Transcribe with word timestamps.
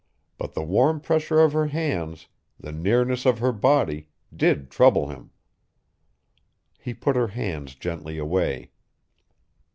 But 0.39 0.55
the 0.55 0.63
warm 0.63 0.99
pressure 0.99 1.37
of 1.41 1.53
her 1.53 1.67
hands, 1.67 2.27
the 2.59 2.71
nearness 2.71 3.23
of 3.23 3.37
her 3.37 3.51
body, 3.51 4.07
did 4.35 4.71
trouble 4.71 5.09
him. 5.09 5.29
He 6.79 6.95
put 6.95 7.15
her 7.15 7.27
hands 7.27 7.75
gently 7.75 8.17
away. 8.17 8.71